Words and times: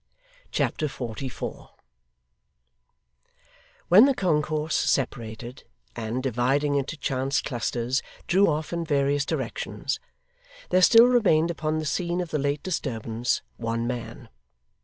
Chapter 0.49 0.87
44 0.87 1.69
When 3.87 4.05
the 4.05 4.15
concourse 4.15 4.75
separated, 4.75 5.63
and, 5.95 6.23
dividing 6.23 6.73
into 6.73 6.97
chance 6.97 7.39
clusters, 7.39 8.01
drew 8.25 8.47
off 8.47 8.73
in 8.73 8.83
various 8.83 9.27
directions, 9.27 9.99
there 10.71 10.81
still 10.81 11.05
remained 11.05 11.51
upon 11.51 11.77
the 11.77 11.85
scene 11.85 12.19
of 12.19 12.31
the 12.31 12.39
late 12.39 12.63
disturbance, 12.63 13.43
one 13.57 13.85
man. 13.85 14.29